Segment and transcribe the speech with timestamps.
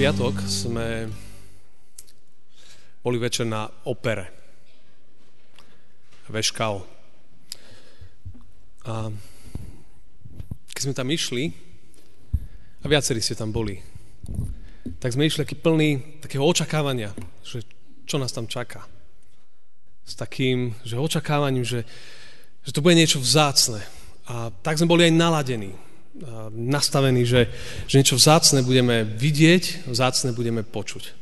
[0.00, 1.12] Piatok sme
[3.04, 4.32] boli večer na opere.
[6.24, 6.80] Veškal.
[8.88, 9.12] A
[10.72, 11.52] keď sme tam išli,
[12.80, 13.76] a viacerí ste tam boli,
[15.04, 17.12] tak sme išli taký plný takého očakávania,
[17.44, 17.60] že
[18.08, 18.88] čo nás tam čaká.
[20.08, 21.84] S takým, že očakávaním, že,
[22.64, 23.84] že to bude niečo vzácne.
[24.32, 25.89] A tak sme boli aj naladení
[26.50, 27.46] nastavení, že,
[27.86, 31.14] že niečo vzácne budeme vidieť, vzácne budeme počuť.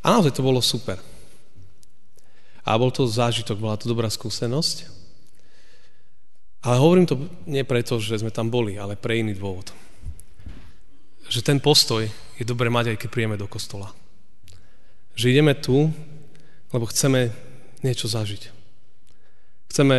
[0.00, 0.96] A naozaj to bolo super.
[2.64, 4.88] A bol to zážitok, bola to dobrá skúsenosť.
[6.60, 7.16] Ale hovorím to
[7.48, 9.72] nie preto, že sme tam boli, ale pre iný dôvod.
[11.28, 12.04] Že ten postoj
[12.36, 13.92] je dobre mať, aj keď príjeme do kostola.
[15.16, 15.88] Že ideme tu,
[16.70, 17.32] lebo chceme
[17.80, 18.52] niečo zažiť.
[19.72, 19.96] Chceme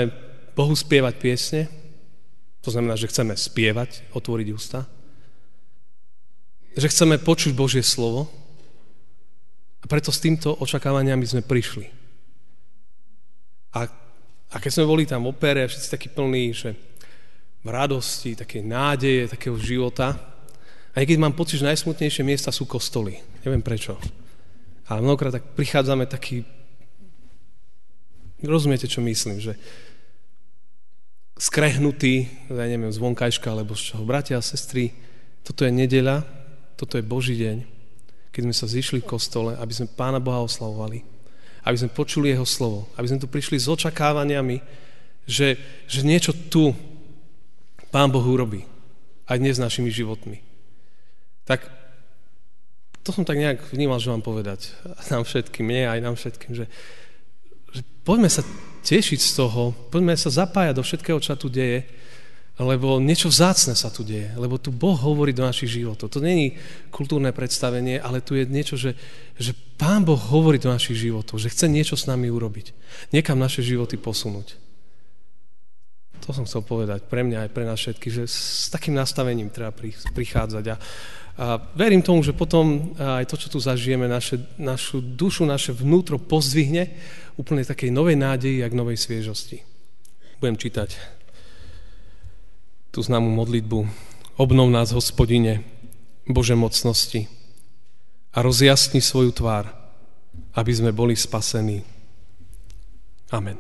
[0.54, 1.62] Bohu spievať piesne,
[2.62, 4.86] to znamená, že chceme spievať, otvoriť ústa.
[6.78, 8.30] Že chceme počuť Božie slovo.
[9.82, 11.90] A preto s týmto očakávaniami sme prišli.
[13.74, 13.90] A,
[14.54, 16.70] a keď sme boli tam v opere, všetci takí plní, že
[17.66, 20.14] v radosti, také nádeje, takého života.
[20.94, 23.18] A keď mám pocit, že najsmutnejšie miesta sú kostoly.
[23.42, 23.98] Neviem prečo.
[24.86, 26.46] Ale mnohokrát tak prichádzame taký...
[28.42, 29.42] Rozumiete, čo myslím?
[29.42, 29.54] Že,
[31.42, 33.02] skrehnutí, ja neviem, z
[33.50, 34.06] alebo z čoho.
[34.06, 34.94] Bratia a sestry,
[35.42, 36.22] toto je nedeľa,
[36.78, 37.66] toto je Boží deň,
[38.30, 41.02] keď sme sa zišli v kostole, aby sme Pána Boha oslavovali,
[41.66, 44.62] aby sme počuli Jeho slovo, aby sme tu prišli s očakávaniami,
[45.26, 45.58] že,
[45.90, 46.78] že niečo tu
[47.90, 48.62] Pán Boh urobí,
[49.26, 50.46] aj dnes našimi životmi.
[51.50, 51.66] Tak
[53.02, 54.78] to som tak nejak vnímal, že vám povedať
[55.12, 56.70] nám všetkým, mne aj nám všetkým, že,
[57.74, 58.46] že poďme sa
[58.82, 61.86] tešiť z toho, poďme sa zapájať do všetkého, čo tu deje,
[62.62, 66.14] lebo niečo vzácne sa tu deje, lebo tu Boh hovorí do našich životov.
[66.14, 66.60] To není
[66.94, 68.94] kultúrne predstavenie, ale tu je niečo, že,
[69.40, 72.76] že Pán Boh hovorí do našich životov, že chce niečo s nami urobiť.
[73.16, 74.60] Niekam naše životy posunúť.
[76.22, 79.74] To som chcel povedať pre mňa aj pre nás všetkých, že s takým nastavením treba
[80.14, 80.66] prichádzať.
[80.70, 80.76] A,
[81.42, 86.22] a verím tomu, že potom aj to, čo tu zažijeme, naše, našu dušu, naše vnútro
[86.22, 86.94] pozdvihne
[87.34, 89.66] úplne takej novej nádeji a k novej sviežosti.
[90.38, 90.94] Budem čítať
[92.94, 93.80] tú známu modlitbu.
[94.38, 95.66] Obnov nás, hospodine,
[96.30, 97.26] Bože mocnosti
[98.38, 99.66] a rozjasni svoju tvár,
[100.54, 101.82] aby sme boli spasení.
[103.34, 103.58] Amen.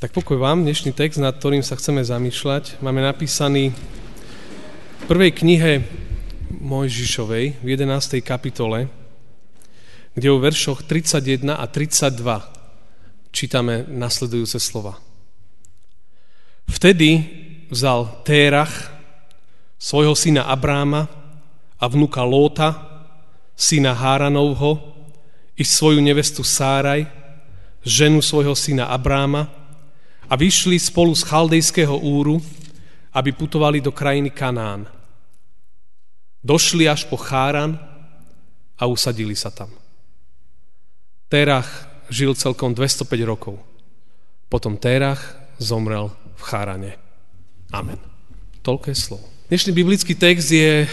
[0.00, 6.05] Tak pokoj vám, dnešný text, nad ktorým sa chceme zamýšľať, máme napísaný v prvej knihe
[6.50, 8.22] Mojžišovej v 11.
[8.22, 8.86] kapitole,
[10.14, 12.16] kde o veršoch 31 a 32
[13.34, 14.96] čítame nasledujúce slova.
[16.66, 17.22] Vtedy
[17.68, 18.72] vzal Térach
[19.76, 21.06] svojho syna Abráma
[21.76, 22.70] a vnuka Lóta,
[23.52, 24.96] syna Háranovho,
[25.56, 27.08] i svoju nevestu Sáraj,
[27.80, 29.48] ženu svojho syna Abráma,
[30.26, 32.42] a vyšli spolu z Chaldejského úru,
[33.14, 34.95] aby putovali do krajiny Kanán.
[36.46, 37.74] Došli až po Cháran
[38.78, 39.66] a usadili sa tam.
[41.26, 41.66] Terach
[42.06, 43.58] žil celkom 205 rokov.
[44.46, 45.18] Potom Terach
[45.58, 46.06] zomrel
[46.38, 46.92] v Chárane.
[47.74, 47.98] Amen.
[48.62, 49.26] Toľko je slovo.
[49.50, 50.88] Dnešný biblický text je e,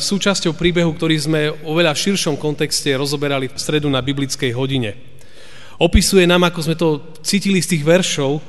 [0.00, 4.96] súčasťou príbehu, ktorý sme o veľa širšom kontexte rozoberali v stredu na biblickej hodine.
[5.76, 6.88] Opisuje nám, ako sme to
[7.20, 8.40] cítili z tých veršov,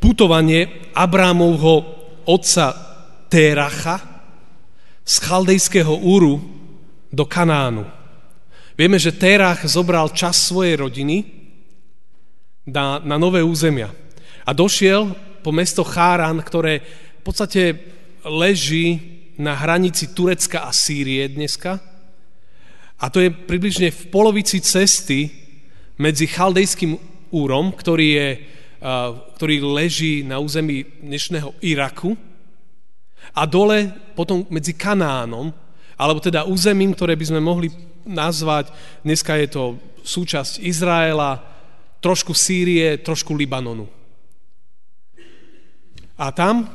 [0.00, 1.84] putovanie Abrámovho
[2.24, 2.72] otca
[3.28, 4.17] Téracha
[5.08, 6.36] z chaldejského úru
[7.08, 7.88] do Kanánu.
[8.76, 11.24] Vieme, že Térach zobral čas svojej rodiny
[12.68, 13.88] na, na nové územia
[14.44, 16.84] a došiel po mesto Cháran, ktoré
[17.18, 17.80] v podstate
[18.28, 19.00] leží
[19.40, 21.80] na hranici Turecka a Sýrie dneska.
[23.00, 25.32] A to je približne v polovici cesty
[25.96, 27.00] medzi chaldejským
[27.32, 28.28] úrom, ktorý je
[29.34, 32.14] ktorý leží na území dnešného Iraku
[33.38, 35.54] a dole potom medzi Kanánom,
[35.94, 37.70] alebo teda územím, ktoré by sme mohli
[38.02, 38.74] nazvať,
[39.06, 39.62] dneska je to
[40.02, 41.38] súčasť Izraela,
[42.02, 43.86] trošku Sýrie, trošku Libanonu.
[46.18, 46.66] A tam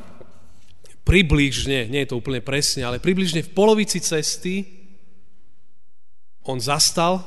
[1.04, 4.64] približne, nie je to úplne presne, ale približne v polovici cesty
[6.44, 7.24] On zastal,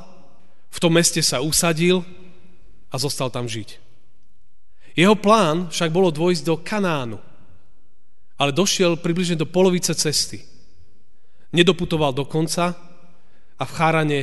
[0.69, 2.06] v tom meste sa usadil
[2.94, 3.81] a zostal tam žiť.
[4.94, 7.18] Jeho plán však bolo dôjsť do Kanánu,
[8.38, 10.45] ale došiel približne do polovice cesty.
[11.51, 12.78] Nedoputoval do konca
[13.57, 14.19] a v Chárane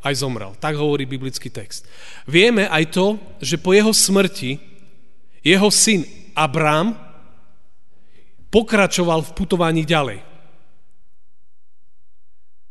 [0.00, 0.56] aj zomrel.
[0.56, 1.84] Tak hovorí biblický text.
[2.24, 3.06] Vieme aj to,
[3.44, 4.56] že po jeho smrti
[5.44, 6.02] jeho syn
[6.34, 6.96] Abrám
[8.48, 10.24] pokračoval v putovaní ďalej.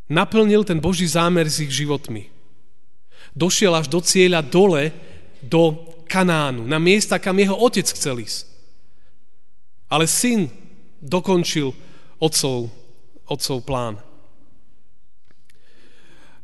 [0.07, 2.31] Naplnil ten Boží zámer s ich životmi.
[3.35, 4.95] Došiel až do cieľa dole,
[5.44, 5.75] do
[6.07, 8.47] Kanánu, na miesta, kam jeho otec chcel ísť.
[9.91, 10.47] Ale syn
[11.01, 11.73] dokončil
[12.17, 12.71] otcov,
[13.27, 13.95] otcov plán.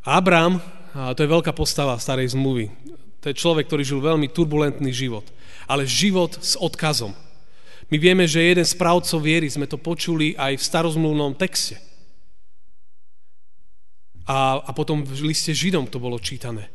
[0.03, 0.59] Abrám,
[0.93, 2.69] a to je veľká postava starej zmluvy,
[3.23, 5.23] to je človek, ktorý žil veľmi turbulentný život,
[5.63, 7.15] ale život s odkazom.
[7.87, 11.79] My vieme, že jeden z pravcov viery, sme to počuli aj v starozmluvnom texte.
[14.27, 16.67] A, a potom v liste Židom to bolo čítané.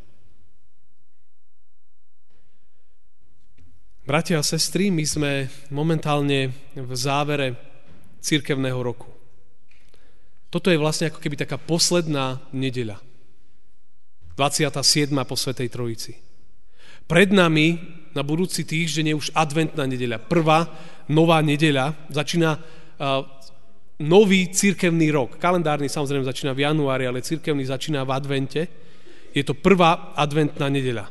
[4.09, 5.33] Bratia a sestry, my sme
[5.69, 7.68] momentálne v závere
[8.21, 9.11] církevného roku.
[10.49, 12.97] Toto je vlastne ako keby taká posledná nedeľa.
[14.39, 15.13] 27.
[15.27, 16.13] po Svetej Trojici.
[17.11, 17.77] Pred nami
[18.15, 20.25] na budúci týždeň je už adventná nedeľa.
[20.25, 20.71] Prvá
[21.11, 22.09] nová nedeľa.
[22.09, 23.27] Začína uh,
[23.99, 25.37] nový církevný rok.
[25.43, 28.63] Kalendárny samozrejme začína v januári, ale církevný začína v advente.
[29.35, 31.11] Je to prvá adventná nedeľa.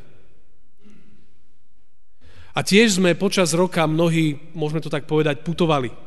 [2.57, 6.06] A tiež sme počas roka mnohí, môžeme to tak povedať, putovali.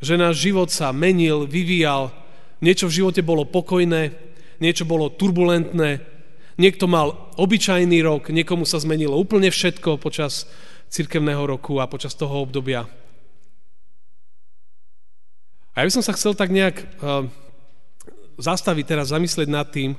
[0.00, 2.12] Že náš život sa menil, vyvíjal,
[2.60, 4.12] niečo v živote bolo pokojné,
[4.60, 6.00] niečo bolo turbulentné,
[6.56, 10.48] niekto mal obyčajný rok, niekomu sa zmenilo úplne všetko počas
[10.88, 12.88] cirkevného roku a počas toho obdobia.
[15.76, 17.28] A ja by som sa chcel tak nejak uh,
[18.40, 19.92] zastaviť teraz, zamyslieť nad tým,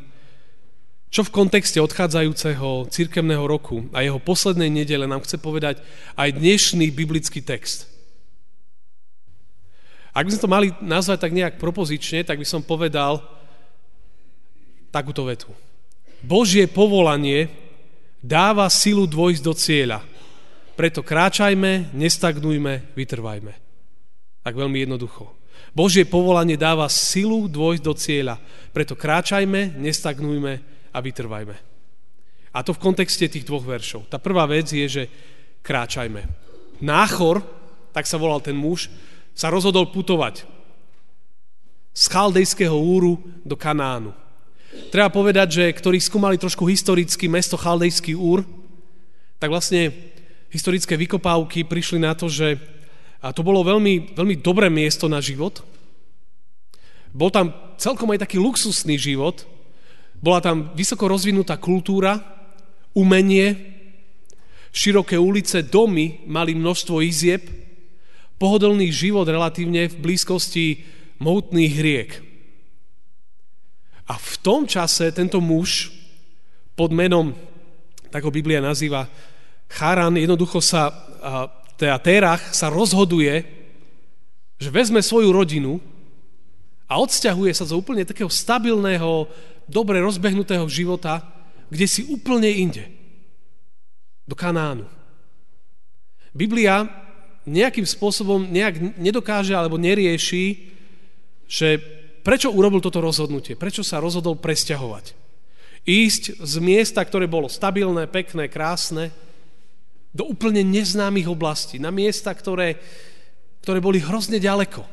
[1.08, 5.80] čo v kontexte odchádzajúceho cirkevného roku a jeho poslednej nedele nám chce povedať
[6.20, 7.97] aj dnešný biblický text?
[10.18, 13.22] Ak by sme to mali nazvať tak nejak propozične, tak by som povedal
[14.90, 15.54] takúto vetu.
[16.26, 17.54] Božie povolanie
[18.18, 20.00] dáva silu dôjsť do cieľa.
[20.74, 23.54] Preto kráčajme, nestagnujme, vytrvajme.
[24.42, 25.30] Tak veľmi jednoducho.
[25.78, 28.42] Božie povolanie dáva silu dôjsť do cieľa.
[28.74, 31.56] Preto kráčajme, nestagnujme, a vytrvajme.
[32.58, 34.10] A to v kontexte tých dvoch veršov.
[34.10, 35.04] Tá prvá vec je, že
[35.62, 36.26] kráčajme.
[36.82, 37.46] Náchor,
[37.94, 38.90] tak sa volal ten muž,
[39.38, 40.50] sa rozhodol putovať
[41.94, 44.10] z chaldejského úru do Kanánu.
[44.90, 48.42] Treba povedať, že ktorí skúmali trošku historicky mesto Chaldejský úr,
[49.38, 49.94] tak vlastne
[50.50, 52.58] historické vykopávky prišli na to, že
[53.34, 55.62] to bolo veľmi, veľmi dobré miesto na život.
[57.14, 59.46] Bol tam celkom aj taký luxusný život,
[60.18, 62.22] bola tam vysoko rozvinutá kultúra,
[62.94, 63.54] umenie,
[64.74, 67.67] široké ulice, domy mali množstvo izieb,
[68.38, 70.86] pohodlný život relatívne v blízkosti
[71.18, 72.12] mohutných riek.
[74.08, 75.92] A v tom čase tento muž
[76.78, 77.36] pod menom,
[78.08, 79.10] tak ho Biblia nazýva,
[79.68, 80.88] Charan, jednoducho sa,
[81.76, 83.44] teda Terach sa rozhoduje,
[84.56, 85.84] že vezme svoju rodinu
[86.88, 89.28] a odsťahuje sa zo úplne takého stabilného,
[89.68, 91.20] dobre rozbehnutého života,
[91.68, 92.88] kde si úplne inde.
[94.24, 94.88] Do Kanánu.
[96.32, 96.88] Biblia
[97.48, 100.76] nejakým spôsobom nejak nedokáže alebo nerieši,
[101.48, 101.80] že
[102.22, 105.16] prečo urobil toto rozhodnutie, prečo sa rozhodol presťahovať.
[105.88, 109.16] Ísť z miesta, ktoré bolo stabilné, pekné, krásne,
[110.12, 112.76] do úplne neznámych oblastí, na miesta, ktoré,
[113.64, 114.84] ktoré boli hrozne ďaleko.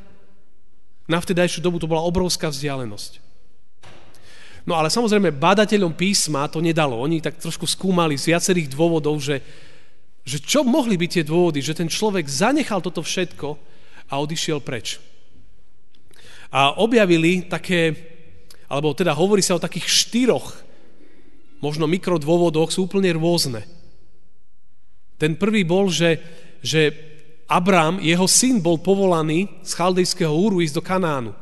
[1.11, 3.25] Na vtedajšiu dobu to bola obrovská vzdialenosť.
[4.65, 6.97] No ale samozrejme, bádateľom písma to nedalo.
[6.97, 9.45] Oni tak trošku skúmali z viacerých dôvodov, že,
[10.25, 13.49] že čo mohli byť tie dôvody, že ten človek zanechal toto všetko
[14.09, 14.97] a odišiel preč.
[16.49, 17.93] A objavili také,
[18.73, 20.57] alebo teda hovorí sa o takých štyroch,
[21.61, 23.69] možno mikrodôvodoch, sú úplne rôzne.
[25.21, 26.21] Ten prvý bol, že,
[26.65, 26.93] že
[27.45, 31.33] Abrám, jeho syn, bol povolaný z chaldejského úru ísť do Kanánu.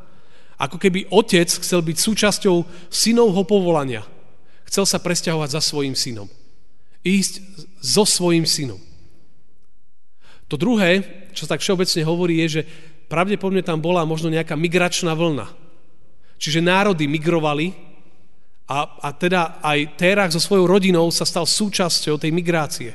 [0.58, 2.56] Ako keby otec chcel byť súčasťou
[2.90, 4.06] synovho povolania.
[4.66, 6.30] Chcel sa presťahovať za svojim synom.
[7.02, 7.42] Ísť
[7.82, 8.78] so svojim synom.
[10.47, 12.62] To druhé, čo tak všeobecne hovorí, je, že
[13.11, 15.49] pravdepodobne tam bola možno nejaká migračná vlna.
[16.38, 17.73] Čiže národy migrovali
[18.68, 22.92] a, a teda aj Terach so svojou rodinou sa stal súčasťou tej migrácie.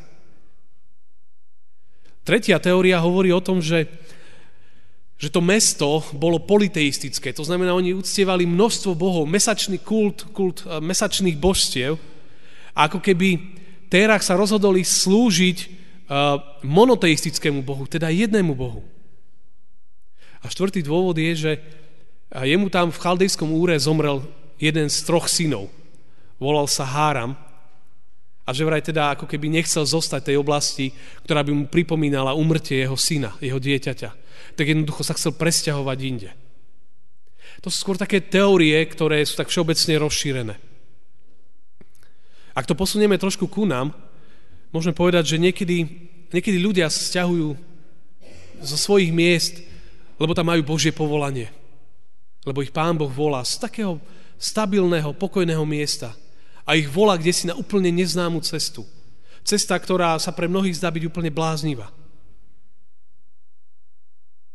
[2.27, 3.87] Tretia teória hovorí o tom, že
[5.17, 10.77] že to mesto bolo politeistické, to znamená, oni uctievali množstvo bohov, mesačný kult, kult eh,
[10.77, 11.97] mesačných božstiev
[12.77, 13.56] a ako keby
[13.87, 18.83] Terach sa rozhodol slúžiť uh, monoteistickému bohu, teda jednému bohu.
[20.43, 21.51] A štvrtý dôvod je, že
[22.31, 24.21] jemu tam v chaldejskom úre zomrel
[24.59, 25.71] jeden z troch synov.
[26.37, 27.33] Volal sa Háram
[28.45, 30.93] a že vraj teda ako keby nechcel zostať tej oblasti,
[31.25, 34.27] ktorá by mu pripomínala umrtie jeho syna, jeho dieťaťa
[34.57, 36.29] tak jednoducho sa chcel presťahovať inde.
[37.61, 40.55] To sú skôr také teórie, ktoré sú tak všeobecne rozšírené.
[42.57, 43.93] Ak to posunieme trošku ku nám,
[44.73, 45.85] môžeme povedať, že niekedy,
[46.33, 47.53] niekedy ľudia sa stiahujú
[48.65, 49.61] zo svojich miest,
[50.17, 51.53] lebo tam majú Božie povolanie.
[52.41, 54.01] Lebo ich Pán Boh volá z takého
[54.41, 56.17] stabilného, pokojného miesta
[56.65, 58.81] a ich volá kde si na úplne neznámu cestu.
[59.45, 61.93] Cesta, ktorá sa pre mnohých zdá byť úplne bláznivá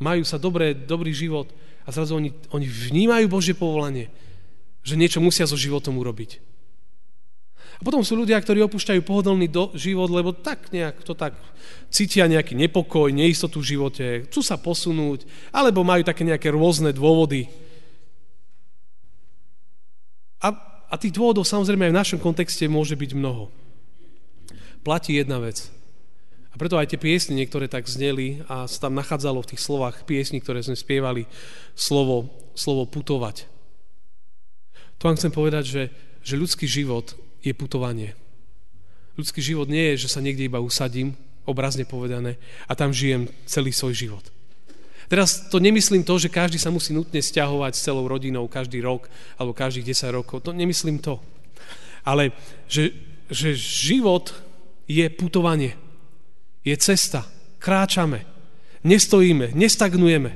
[0.03, 1.55] majú sa dobré, dobrý život
[1.87, 4.11] a zrazu oni, oni vnímajú Božie povolanie,
[4.83, 6.43] že niečo musia so životom urobiť.
[7.83, 11.35] A potom sú ľudia, ktorí opúšťajú pohodlný do, život, lebo tak nejak to tak
[11.91, 17.51] cítia nejaký nepokoj, neistotu v živote, chcú sa posunúť, alebo majú také nejaké rôzne dôvody.
[20.39, 20.55] A,
[20.87, 23.51] a tých dôvodov samozrejme aj v našom kontexte môže byť mnoho.
[24.87, 25.67] Platí jedna vec.
[26.51, 30.07] A preto aj tie piesne niektoré tak zneli a sa tam nachádzalo v tých slovách
[30.07, 31.27] piesni, ktoré sme spievali,
[31.75, 33.51] slovo, slovo putovať.
[35.03, 35.83] To vám chcem povedať, že,
[36.23, 38.15] že ľudský život je putovanie.
[39.19, 41.13] Ľudský život nie je, že sa niekde iba usadím,
[41.45, 42.39] obrazne povedané,
[42.71, 44.25] a tam žijem celý svoj život.
[45.13, 49.13] Teraz to nemyslím to, že každý sa musí nutne stiahovať s celou rodinou každý rok
[49.37, 50.41] alebo každých 10 rokov.
[50.41, 51.21] To nemyslím to.
[52.01, 52.33] Ale
[52.65, 52.97] že,
[53.29, 54.33] že život
[54.89, 55.77] je putovanie.
[56.65, 57.29] Je cesta.
[57.61, 58.25] Kráčame.
[58.89, 60.33] Nestojíme, nestagnujeme.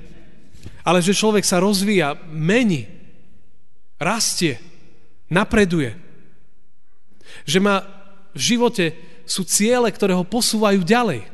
[0.84, 2.84] Ale že človek sa rozvíja, mení,
[3.98, 4.60] rastie,
[5.32, 6.05] napreduje.
[7.44, 7.84] Že má
[8.36, 8.84] v živote
[9.26, 11.26] sú ciele, ktoré ho posúvajú ďalej.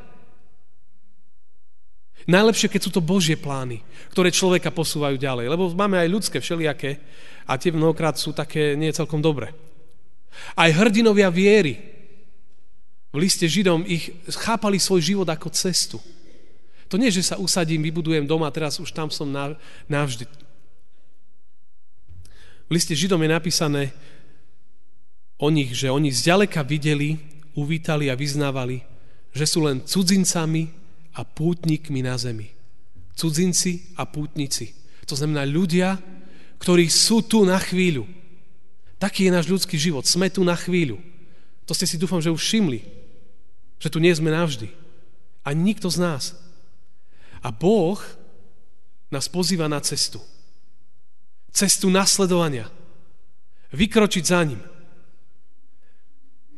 [2.23, 3.83] Najlepšie, keď sú to Božie plány,
[4.15, 5.51] ktoré človeka posúvajú ďalej.
[5.51, 7.03] Lebo máme aj ľudské všelijaké
[7.47, 9.51] a tie mnohokrát sú také nie celkom dobré.
[10.55, 11.93] Aj hrdinovia viery,
[13.13, 14.09] v liste Židom ich
[14.41, 16.01] chápali svoj život ako cestu.
[16.89, 19.29] To nie, že sa usadím, vybudujem doma teraz už tam som
[19.89, 20.25] navždy.
[22.69, 23.83] V liste Židom je napísané
[25.43, 27.19] o nich, že oni zďaleka videli,
[27.59, 28.87] uvítali a vyznávali,
[29.35, 30.71] že sú len cudzincami
[31.19, 32.47] a pútnikmi na zemi.
[33.19, 34.71] Cudzinci a pútnici.
[35.11, 35.99] To znamená ľudia,
[36.63, 38.07] ktorí sú tu na chvíľu.
[39.03, 40.07] Taký je náš ľudský život.
[40.07, 41.03] Sme tu na chvíľu.
[41.67, 42.81] To ste si dúfam, že už všimli.
[43.83, 44.71] Že tu nie sme navždy.
[45.43, 46.25] A nikto z nás.
[47.43, 47.99] A Boh
[49.11, 50.23] nás pozýva na cestu.
[51.51, 52.71] Cestu nasledovania.
[53.75, 54.63] Vykročiť za ním.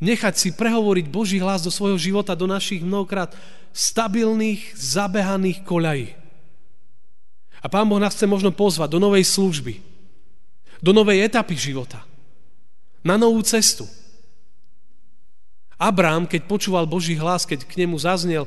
[0.05, 3.33] Nechať si prehovoriť Boží hlas do svojho života, do našich mnohokrát
[3.73, 6.13] stabilných, zabehaných koľají.
[7.65, 9.81] A Pán Boh nás chce možno pozvať do novej služby,
[10.85, 12.05] do novej etapy života,
[13.01, 13.89] na novú cestu.
[15.81, 18.45] Abrám, keď počúval Boží hlas, keď k nemu zaznel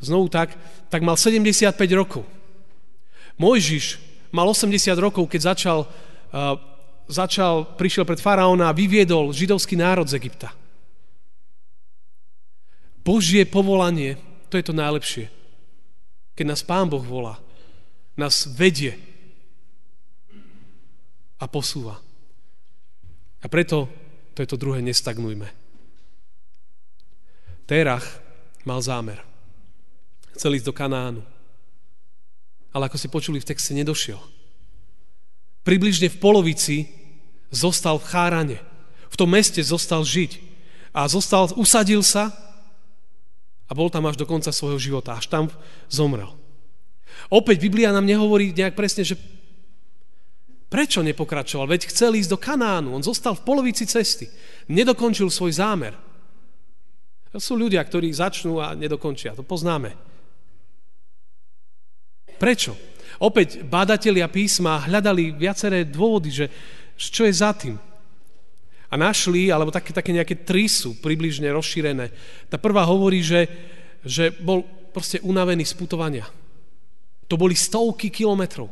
[0.00, 0.56] znovu tak,
[0.88, 2.24] tak mal 75 rokov.
[3.36, 4.00] Mojžiš
[4.32, 6.56] mal 80 rokov, keď začal, uh,
[7.12, 10.63] začal prišiel pred faraóna a vyviedol židovský národ z Egypta.
[13.04, 14.16] Božie povolanie,
[14.48, 15.28] to je to najlepšie.
[16.34, 17.36] Keď nás Pán Boh volá,
[18.16, 18.96] nás vedie
[21.38, 22.00] a posúva.
[23.44, 23.92] A preto
[24.32, 25.46] to je to druhé, nestagnujme.
[27.68, 28.04] Terach
[28.64, 29.20] mal zámer.
[30.34, 31.22] Chcel ísť do Kanánu.
[32.74, 34.18] Ale ako si počuli v texte, nedošiel.
[35.62, 36.90] Približne v polovici
[37.54, 38.58] zostal v Chárane.
[39.06, 40.42] V tom meste zostal žiť.
[40.90, 42.34] A zostal, usadil sa
[43.74, 45.18] bol tam až do konca svojho života.
[45.18, 45.50] Až tam
[45.90, 46.30] zomrel.
[47.28, 49.18] Opäť Biblia nám nehovorí nejak presne, že
[50.70, 51.70] prečo nepokračoval.
[51.70, 52.94] Veď chcel ísť do Kanánu.
[52.94, 54.30] On zostal v polovici cesty.
[54.70, 55.94] Nedokončil svoj zámer.
[57.34, 59.34] To sú ľudia, ktorí začnú a nedokončia.
[59.34, 59.94] To poznáme.
[62.38, 62.78] Prečo?
[63.22, 66.46] Opäť bádatelia písma hľadali viaceré dôvody, že
[66.98, 67.78] čo je za tým.
[68.94, 72.14] A našli, alebo také, také nejaké tri sú približne rozšírené.
[72.46, 73.50] Tá prvá hovorí, že,
[74.06, 74.62] že bol
[74.94, 76.30] proste unavený z putovania.
[77.26, 78.70] To boli stovky kilometrov.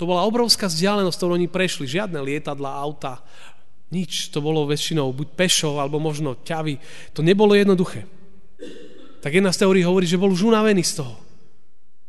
[0.00, 1.84] To bola obrovská vzdialenosť, ktorú oni prešli.
[1.84, 3.20] Žiadne lietadla, auta,
[3.92, 6.80] nič, to bolo väčšinou buď pešo, alebo možno ťavy.
[7.12, 8.08] To nebolo jednoduché.
[9.20, 11.20] Tak jedna z teórií hovorí, že bol už unavený z toho.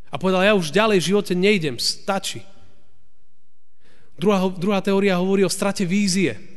[0.07, 2.47] A povedal, ja už ďalej v živote nejdem, stačí.
[4.15, 6.48] Druhá, druhá teória hovorí o strate vízie.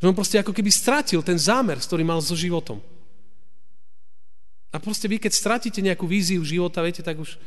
[0.00, 2.80] Že on proste ako keby stratil ten zámer, s ktorým mal so životom.
[4.72, 7.40] A proste vy, keď stratíte nejakú víziu života, viete, tak už,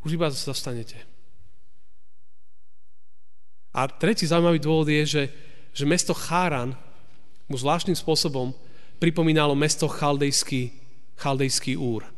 [0.00, 0.96] už iba zostanete.
[3.72, 5.22] A tretí zaujímavý dôvod je, že,
[5.72, 6.72] že mesto Cháran
[7.48, 8.56] mu zvláštnym spôsobom
[8.96, 10.72] pripomínalo mesto Chaldejský,
[11.16, 12.08] Chaldejský Úr.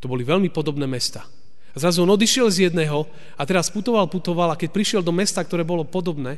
[0.00, 1.24] To boli veľmi podobné mesta.
[1.72, 3.08] A zrazu on odišiel z jedného
[3.38, 6.36] a teraz putoval, putoval a keď prišiel do mesta, ktoré bolo podobné,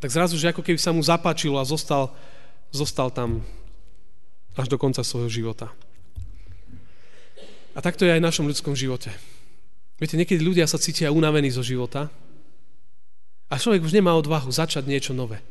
[0.00, 2.10] tak zrazu, že ako keby sa mu zapáčilo a zostal,
[2.72, 3.44] zostal tam
[4.56, 5.68] až do konca svojho života.
[7.76, 9.12] A takto je aj v našom ľudskom živote.
[10.00, 12.08] Viete, niekedy ľudia sa cítia unavení zo života
[13.52, 15.44] a človek už nemá odvahu začať niečo nové.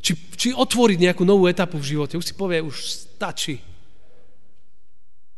[0.00, 2.16] Či, či otvoriť nejakú novú etapu v živote.
[2.16, 3.60] Už si povie, už stačí.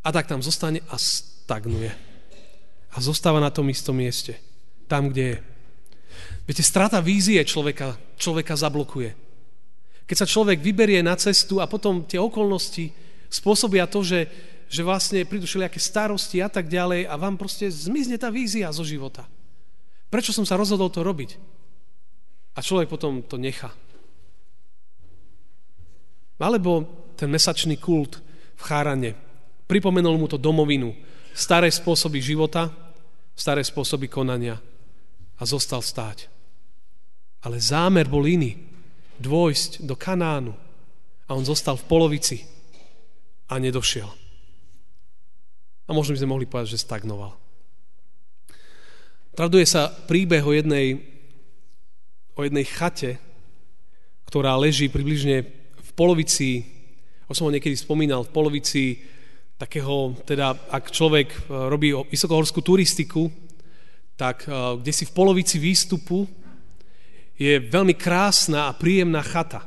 [0.03, 1.91] A tak tam zostane a stagnuje.
[2.93, 4.39] A zostáva na tom istom mieste.
[4.87, 5.37] Tam, kde je.
[6.43, 9.15] Viete, strata vízie človeka, človeka zablokuje.
[10.07, 12.91] Keď sa človek vyberie na cestu a potom tie okolnosti
[13.31, 14.27] spôsobia to, že,
[14.67, 18.83] že vlastne prídu všelijaké starosti a tak ďalej a vám proste zmizne tá vízia zo
[18.83, 19.25] života.
[20.11, 21.39] Prečo som sa rozhodol to robiť?
[22.53, 23.73] A človek potom to nechá.
[26.43, 26.85] Alebo
[27.15, 28.19] ten mesačný kult
[28.59, 29.15] v Chárane.
[29.71, 30.91] Pripomenul mu to domovinu,
[31.33, 32.69] staré spôsoby života,
[33.39, 34.59] staré spôsoby konania
[35.39, 36.32] a zostal stáť.
[37.43, 38.59] Ale zámer bol iný.
[39.19, 40.55] Dôjsť do Kanánu.
[41.27, 42.39] A on zostal v polovici
[43.51, 44.09] a nedošiel.
[45.87, 47.37] A možno by sme mohli povedať, že stagnoval.
[49.33, 51.01] Traduje sa príbeh o jednej,
[52.37, 53.17] o jednej chate,
[54.29, 55.45] ktorá leží približne
[55.77, 56.65] v polovici,
[57.29, 59.01] už som ho niekedy spomínal, v polovici
[59.57, 63.31] takého, teda ak človek e, robí vysokohorskú turistiku,
[64.19, 66.29] tak e, kde si v polovici výstupu
[67.42, 69.66] je veľmi krásna a príjemná chata,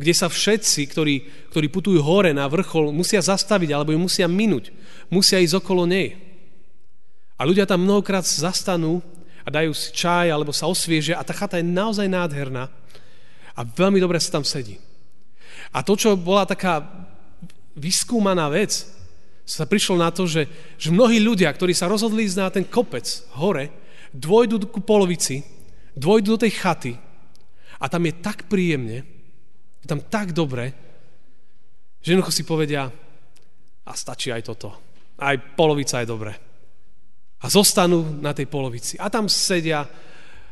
[0.00, 1.14] kde sa všetci, ktorí,
[1.52, 4.72] ktorí putujú hore na vrchol, musia zastaviť alebo ju musia minúť,
[5.12, 6.16] musia ísť okolo nej.
[7.36, 9.04] A ľudia tam mnohokrát zastanú
[9.44, 12.72] a dajú si čaj alebo sa osviežia a tá chata je naozaj nádherná
[13.52, 14.80] a veľmi dobre sa tam sedí.
[15.76, 16.80] A to, čo bola taká
[17.76, 18.88] vyskúmaná vec,
[19.44, 20.46] sa prišlo na to, že,
[20.78, 23.04] že mnohí ľudia, ktorí sa rozhodli ísť na ten kopec
[23.36, 23.68] hore,
[24.14, 25.42] dvojdu ku polovici,
[25.96, 26.92] dvojdu do tej chaty
[27.80, 29.02] a tam je tak príjemne,
[29.80, 30.72] je tam tak dobre,
[32.00, 32.88] že jednoducho si povedia,
[33.90, 34.70] a stačí aj toto.
[35.18, 36.32] Aj polovica je dobre.
[37.40, 38.94] A zostanú na tej polovici.
[39.00, 39.82] A tam sedia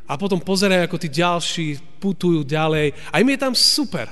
[0.08, 1.66] a potom pozerajú, ako tí ďalší
[2.00, 3.12] putujú ďalej.
[3.12, 4.08] A im je tam super.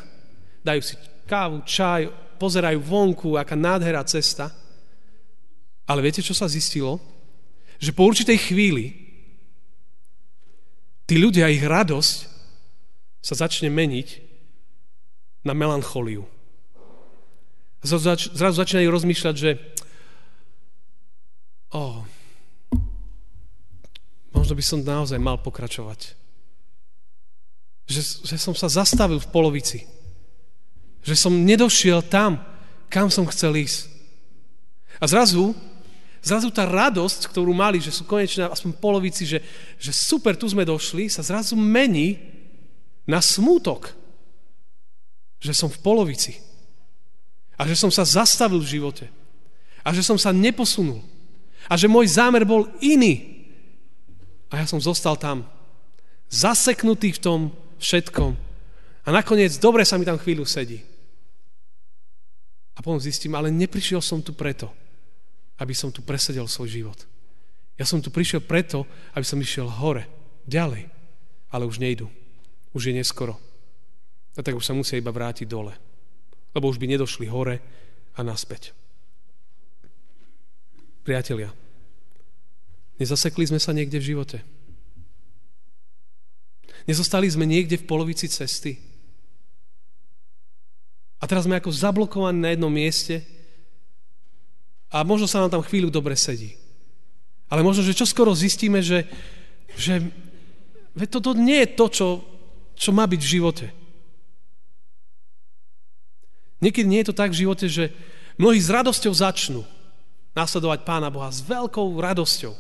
[0.61, 4.53] Dajú si kávu, čaj, pozerajú vonku, aká nádhera cesta.
[5.89, 7.01] Ale viete, čo sa zistilo?
[7.81, 9.06] Že po určitej chvíli
[11.07, 12.17] tí ľudia, ich radosť
[13.23, 14.09] sa začne meniť
[15.47, 16.27] na melancholiu.
[17.87, 19.51] Zrazu, zrazu začínajú rozmýšľať, že
[21.71, 22.03] oh,
[24.35, 26.19] možno by som naozaj mal pokračovať.
[27.87, 29.87] Že, že som sa zastavil v polovici.
[31.07, 32.43] Že som nedošiel tam,
[32.91, 33.87] kam som chcel ísť.
[34.99, 35.55] A zrazu,
[36.27, 39.39] zrazu tá radosť, ktorú mali, že sú konečne aspoň polovici, že,
[39.79, 42.19] že super, tu sme došli, sa zrazu mení
[43.07, 43.95] na smútok.
[45.39, 46.43] Že som v polovici.
[47.55, 49.07] A že som sa zastavil v živote.
[49.87, 50.99] A že som sa neposunul.
[51.71, 53.47] A že môj zámer bol iný.
[54.51, 55.47] A ja som zostal tam.
[56.27, 57.41] Zaseknutý v tom
[57.79, 58.35] všetkom.
[59.07, 60.83] A nakoniec dobre sa mi tam chvíľu sedí.
[62.77, 64.69] A potom zistím, ale neprišiel som tu preto,
[65.57, 66.99] aby som tu presedel svoj život.
[67.77, 70.09] Ja som tu prišiel preto, aby som išiel hore,
[70.49, 70.89] ďalej.
[71.53, 72.09] Ale už nejdu.
[72.73, 73.37] Už je neskoro.
[74.37, 75.77] A tak už sa musia iba vrátiť dole.
[76.53, 77.61] Lebo už by nedošli hore
[78.17, 78.73] a naspäť.
[81.05, 81.53] Priatelia,
[82.99, 84.39] nezasekli sme sa niekde v živote.
[86.89, 88.79] Nezostali sme niekde v polovici cesty.
[91.21, 93.25] A teraz sme ako zablokovaní na jednom mieste
[94.91, 96.55] a možno sa nám tam chvíľu dobre sedí.
[97.47, 99.07] Ale možno, že čo skoro zistíme, že,
[99.79, 100.03] že
[101.07, 102.07] toto nie je to, čo,
[102.75, 103.67] čo má byť v živote.
[106.59, 107.93] Niekedy nie je to tak v živote, že
[108.41, 109.63] mnohí s radosťou začnú
[110.37, 112.53] nasledovať Pána Boha, s veľkou radosťou.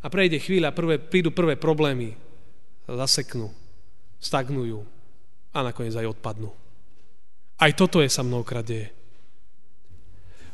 [0.00, 2.16] A prejde chvíľa, prvé, prídu prvé problémy,
[2.88, 3.52] zaseknú,
[4.16, 4.80] stagnujú
[5.52, 6.48] a nakoniec aj odpadnú.
[7.60, 8.88] Aj toto je sa mnohokrát deje.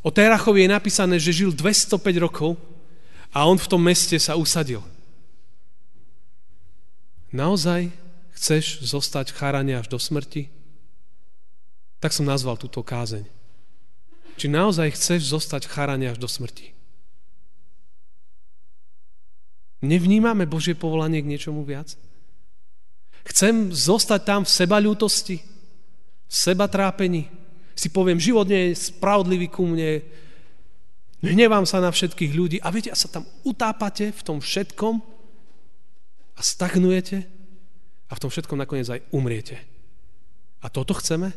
[0.06, 2.54] O Terachovi je napísané, že žil 205 rokov
[3.34, 4.78] a on v tom meste sa usadil.
[7.34, 7.90] Naozaj
[8.38, 10.46] chceš zostať v Charane až do smrti?
[11.98, 13.26] Tak som nazval túto kázeň.
[14.38, 16.70] Či naozaj chceš zostať v Charane až do smrti?
[19.82, 21.98] Nevnímame Božie povolanie k niečomu viac?
[23.26, 25.42] Chcem zostať tam v seba ľútosti,
[26.30, 27.26] v seba trápení,
[27.76, 30.00] si poviem, život nie je spravodlivý ku mne,
[31.20, 34.94] hnevám sa na všetkých ľudí a viete, a sa tam utápate v tom všetkom
[36.36, 37.28] a stagnujete
[38.08, 39.60] a v tom všetkom nakoniec aj umriete.
[40.64, 41.36] A toto chceme?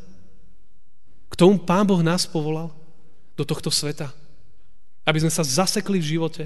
[1.29, 2.73] K tomu Pán Boh nás povolal
[3.37, 4.09] do tohto sveta.
[5.05, 6.43] Aby sme sa zasekli v živote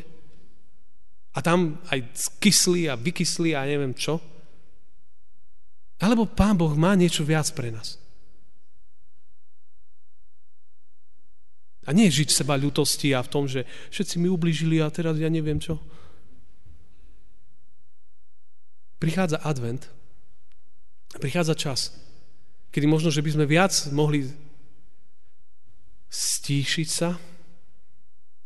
[1.33, 4.21] a tam aj skysli a vykysli a neviem čo.
[5.97, 8.02] Alebo Pán Boh má niečo viac pre nás.
[11.83, 15.27] A nie žiť seba ľutosti a v tom, že všetci mi ubližili a teraz ja
[15.27, 15.79] neviem čo.
[19.03, 19.91] Prichádza advent,
[21.19, 21.91] prichádza čas,
[22.71, 24.31] kedy možno, že by sme viac mohli
[26.07, 27.19] stíšiť sa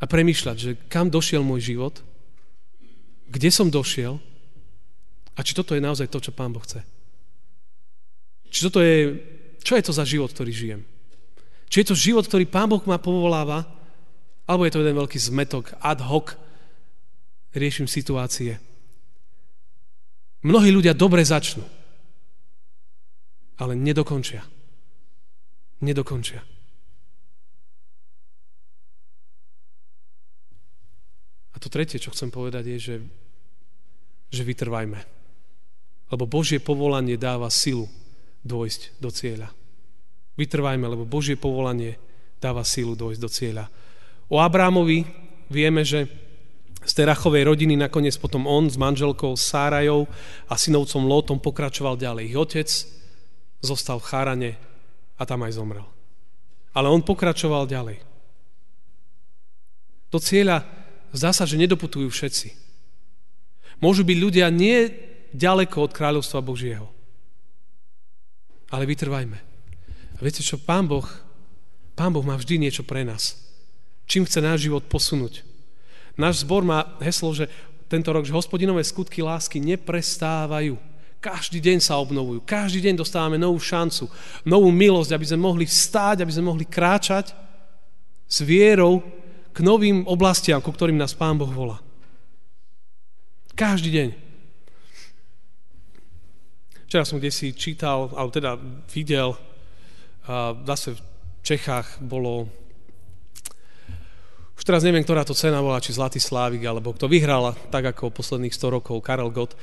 [0.02, 2.02] a premýšľať, že kam došiel môj život,
[3.30, 4.17] kde som došiel
[5.38, 6.82] a či toto je naozaj to, čo Pán Boh chce.
[8.50, 9.19] Či toto je,
[9.62, 10.82] čo je to za život, ktorý žijem.
[11.67, 13.67] Či je to život, ktorý Pán Boh ma povoláva,
[14.47, 16.39] alebo je to jeden veľký zmetok, ad hoc,
[17.51, 18.56] riešim situácie.
[20.47, 21.65] Mnohí ľudia dobre začnú,
[23.60, 24.45] ale nedokončia.
[25.84, 26.41] Nedokončia.
[31.51, 32.95] A to tretie, čo chcem povedať, je, že,
[34.30, 35.01] že vytrvajme.
[36.13, 37.89] Lebo Božie povolanie dáva silu
[38.45, 39.49] dôjsť do cieľa.
[40.38, 41.97] Vytrvajme, lebo Božie povolanie
[42.38, 43.65] dáva sílu dojsť do cieľa.
[44.30, 45.04] O Abrámovi
[45.50, 46.06] vieme, že
[46.88, 50.08] z Terachovej rodiny nakoniec potom on s manželkou Sárajou
[50.47, 52.32] a synovcom Lótom pokračoval ďalej.
[52.32, 52.69] Ich otec
[53.60, 54.52] zostal v Chárane
[55.17, 55.84] a tam aj zomrel.
[56.78, 58.00] Ale on pokračoval ďalej.
[60.08, 60.63] Do cieľa
[61.12, 62.54] zdá sa, že nedoputujú všetci.
[63.84, 64.88] Môžu byť ľudia nie
[65.36, 66.88] ďaleko od kráľovstva Božieho.
[68.71, 69.46] Ale vytrvajme.
[70.17, 71.06] A viete čo, Pán Boh,
[71.93, 73.38] Pán Boh má vždy niečo pre nás.
[74.10, 75.45] Čím chce náš život posunúť.
[76.17, 77.45] Náš zbor má heslo, že
[77.86, 80.75] tento rok, že hospodinové skutky lásky neprestávajú.
[81.17, 84.06] Každý deň sa obnovujú, každý deň dostávame novú šancu,
[84.45, 87.34] novú milosť, aby sme mohli vstáť, aby sme mohli kráčať
[88.30, 89.01] s vierou
[89.49, 91.82] k novým oblastiam, ku ktorým nás Pán Boh volá.
[93.58, 94.10] Každý deň.
[96.86, 98.53] Včera som kde si čítal, alebo teda
[98.93, 99.34] videl
[100.67, 101.01] zase v
[101.39, 102.51] Čechách bolo
[104.57, 108.09] už teraz neviem, ktorá to cena bola, či Zlatý Slávik, alebo kto vyhral tak ako
[108.09, 109.53] posledných 100 rokov, Karel Gott.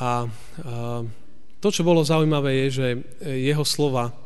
[0.00, 1.04] a
[1.60, 2.86] to, čo bolo zaujímavé, je, že
[3.20, 4.16] jeho slova,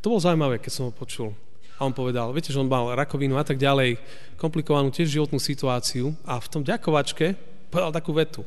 [0.00, 1.36] to bolo zaujímavé, keď som ho počul.
[1.76, 4.00] A on povedal, viete, že on mal rakovinu a tak ďalej,
[4.40, 7.36] komplikovanú tiež životnú situáciu a v tom ďakovačke
[7.68, 8.42] povedal takú vetu.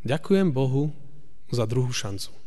[0.00, 0.96] Ďakujem Bohu
[1.52, 2.43] za druhú šancu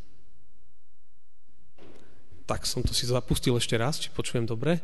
[2.47, 4.79] tak som to si zapustil ešte raz, či počujem dobre.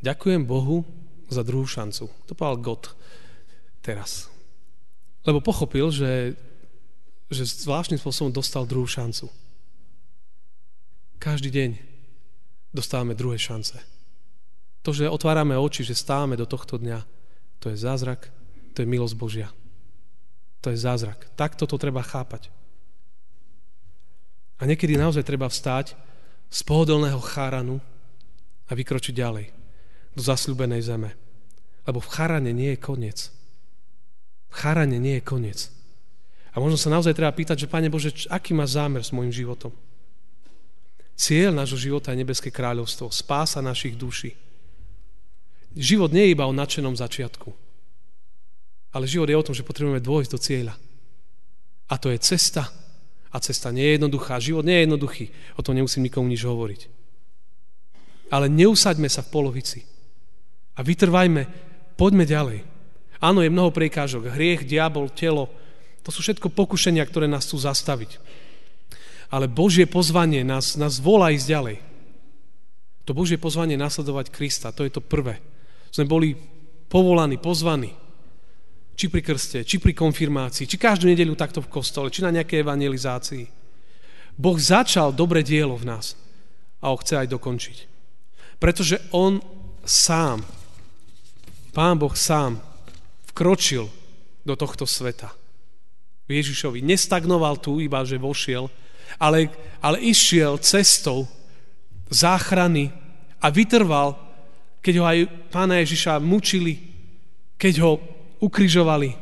[0.00, 0.82] Ďakujem Bohu
[1.28, 2.08] za druhú šancu.
[2.08, 2.82] To povedal God
[3.84, 4.32] teraz.
[5.22, 6.34] Lebo pochopil, že,
[7.28, 9.28] že zvláštnym spôsobom dostal druhú šancu.
[11.20, 11.70] Každý deň
[12.74, 13.78] dostávame druhé šance.
[14.82, 17.06] To, že otvárame oči, že stávame do tohto dňa,
[17.62, 18.26] to je zázrak,
[18.74, 19.48] to je milosť Božia.
[20.64, 21.30] To je zázrak.
[21.38, 22.50] Takto to treba chápať.
[24.58, 25.94] A niekedy naozaj treba vstáť
[26.52, 27.80] z pohodlného cháranu
[28.68, 29.46] a vykročiť ďalej
[30.12, 31.10] do zasľubenej zeme.
[31.88, 33.32] Lebo v charane nie je koniec.
[34.52, 35.72] V charane nie je koniec.
[36.52, 39.72] A možno sa naozaj treba pýtať, že Pane Bože, aký má zámer s môjim životom?
[41.16, 44.36] Cieľ nášho života je nebeské kráľovstvo, spása našich duší.
[45.72, 47.48] Život nie je iba o nadšenom začiatku,
[48.92, 50.74] ale život je o tom, že potrebujeme dôjsť do cieľa.
[51.88, 52.68] A to je cesta,
[53.32, 55.24] a cesta nie je jednoduchá, život nie je jednoduchý.
[55.56, 56.80] O tom nemusím nikomu nič hovoriť.
[58.28, 59.80] Ale neusaďme sa v polovici.
[60.76, 61.48] A vytrvajme,
[61.96, 62.60] poďme ďalej.
[63.24, 64.28] Áno, je mnoho prekážok.
[64.36, 65.48] Hriech, diabol, telo.
[66.04, 68.20] To sú všetko pokušenia, ktoré nás chcú zastaviť.
[69.32, 71.76] Ale Božie pozvanie nás, nás volá ísť ďalej.
[73.08, 75.40] To Božie pozvanie nasledovať Krista, to je to prvé.
[75.88, 76.36] Sme boli
[76.92, 78.01] povolaní, pozvaní
[78.92, 82.62] či pri krste, či pri konfirmácii, či každú nedeľu takto v kostole, či na nejakej
[82.62, 83.44] evangelizácii.
[84.36, 86.16] Boh začal dobre dielo v nás
[86.80, 87.78] a ho chce aj dokončiť.
[88.56, 89.42] Pretože on
[89.82, 90.44] sám
[91.72, 92.60] Pán Boh sám
[93.32, 93.88] vkročil
[94.44, 95.32] do tohto sveta.
[96.28, 98.68] Ježišovi nestagnoval tu iba, že vošiel,
[99.20, 99.52] ale,
[99.84, 101.28] ale išiel cestou
[102.08, 102.92] záchrany
[103.40, 104.16] a vytrval,
[104.80, 105.18] keď ho aj
[105.52, 106.80] pána Ježiša mučili,
[107.56, 107.92] keď ho
[108.42, 109.14] ukrižovali.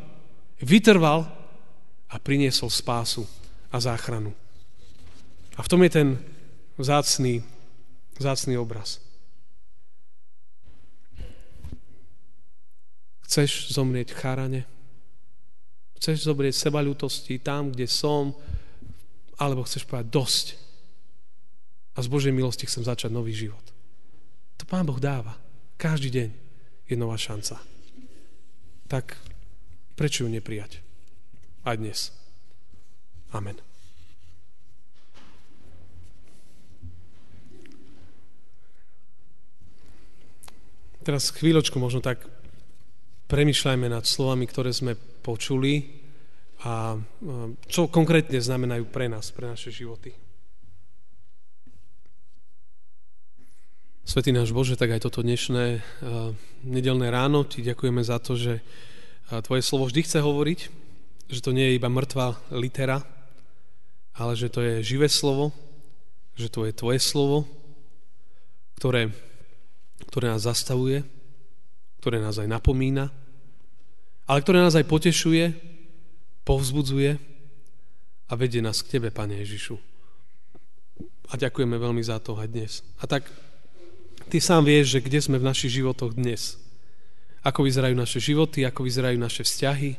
[0.60, 1.28] Vytrval
[2.08, 3.28] a priniesol spásu
[3.68, 4.32] a záchranu.
[5.56, 6.08] A v tom je ten
[6.80, 7.44] vzácný,
[8.16, 9.00] vzácný obraz.
[13.28, 14.62] Chceš zomrieť v Charane?
[16.00, 18.34] Chceš zomrieť seba ľutosti tam, kde som?
[19.38, 20.46] Alebo chceš povedať dosť?
[21.94, 23.62] A z Božej milosti chcem začať nový život.
[24.58, 25.38] To Pán Boh dáva.
[25.78, 26.28] Každý deň
[26.90, 27.69] je nová šanca.
[28.90, 29.14] Tak
[29.94, 30.82] prečo ju neprijať?
[31.62, 32.10] Aj dnes.
[33.30, 33.54] Amen.
[41.06, 42.26] Teraz chvíľočku možno tak
[43.30, 46.02] premyšľajme nad slovami, ktoré sme počuli
[46.66, 46.98] a
[47.70, 50.29] čo konkrétne znamenajú pre nás, pre naše životy.
[54.10, 56.34] Svetý náš Bože, tak aj toto dnešné uh,
[56.66, 60.60] nedelné ráno ti ďakujeme za to, že uh, tvoje slovo vždy chce hovoriť,
[61.30, 63.06] že to nie je iba mŕtva litera,
[64.18, 65.54] ale že to je živé slovo,
[66.34, 67.46] že to je tvoje slovo,
[68.82, 69.14] ktoré,
[70.10, 71.06] ktoré nás zastavuje,
[72.02, 73.14] ktoré nás aj napomína,
[74.26, 75.54] ale ktoré nás aj potešuje,
[76.42, 77.14] povzbudzuje
[78.26, 79.78] a vedie nás k Tebe, Pane Ježišu.
[81.30, 82.82] A ďakujeme veľmi za to aj dnes.
[82.98, 83.49] A tak
[84.30, 86.54] Ty sám vieš, že kde sme v našich životoch dnes.
[87.42, 89.98] Ako vyzerajú naše životy, ako vyzerajú naše vzťahy,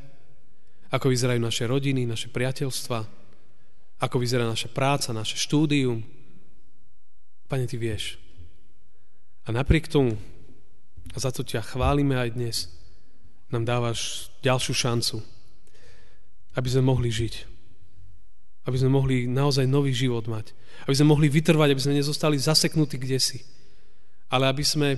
[0.88, 3.00] ako vyzerajú naše rodiny, naše priateľstva,
[4.00, 6.00] ako vyzerá naša práca, naše štúdium.
[7.52, 8.24] Pane, Ty vieš.
[9.44, 10.16] A napriek tomu,
[11.12, 12.72] a za to ťa chválime aj dnes,
[13.52, 15.20] nám dávaš ďalšiu šancu,
[16.56, 17.52] aby sme mohli žiť.
[18.64, 20.56] Aby sme mohli naozaj nový život mať.
[20.88, 23.44] Aby sme mohli vytrvať, aby sme nezostali zaseknutí kde si.
[24.32, 24.96] Ale aby sme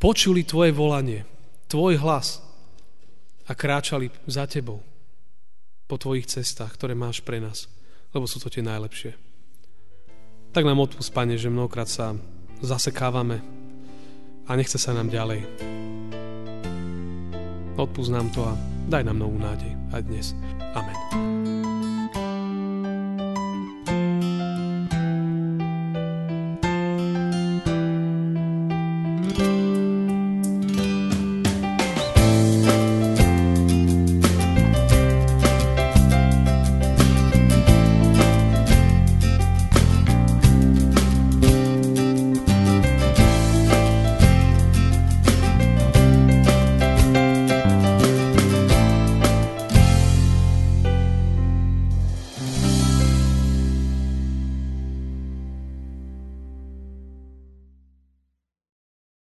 [0.00, 1.28] počuli Tvoje volanie,
[1.68, 2.40] Tvoj hlas
[3.44, 4.80] a kráčali za Tebou
[5.88, 7.68] po Tvojich cestách, ktoré máš pre nás,
[8.12, 9.16] lebo sú to tie najlepšie.
[10.52, 12.16] Tak nám odpust, Pane, že mnohokrát sa
[12.64, 13.40] zasekávame
[14.48, 15.44] a nechce sa nám ďalej.
[17.76, 18.56] Odpúsť nám to a
[18.88, 20.32] daj nám novú nádej aj dnes.
[20.72, 21.37] Amen.